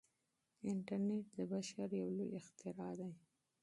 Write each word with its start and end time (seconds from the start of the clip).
انټرنیټ 0.69 1.25
د 1.37 1.39
بشر 1.51 1.87
یو 2.01 2.07
لوی 2.17 2.29
اختراع 2.39 2.93
دی. 2.99 3.11